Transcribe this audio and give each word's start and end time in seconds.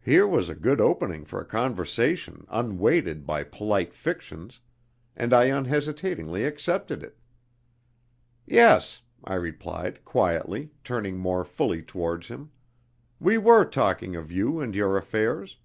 Here 0.00 0.26
was 0.26 0.48
a 0.48 0.54
good 0.54 0.80
opening 0.80 1.26
for 1.26 1.38
a 1.38 1.44
conversation 1.44 2.46
unweighted 2.48 3.26
by 3.26 3.44
polite 3.44 3.92
fictions, 3.92 4.60
and 5.14 5.34
I 5.34 5.44
unhesitatingly 5.52 6.44
accepted 6.46 7.02
it. 7.02 7.18
"Yes," 8.46 9.02
I 9.24 9.34
replied, 9.34 10.06
quietly, 10.06 10.70
turning 10.82 11.18
more 11.18 11.44
fully 11.44 11.82
towards 11.82 12.28
him, 12.28 12.50
"we 13.20 13.36
were 13.36 13.66
talking 13.66 14.16
of 14.16 14.32
you 14.32 14.58
and 14.58 14.74
your 14.74 14.96
affairs." 14.96 15.58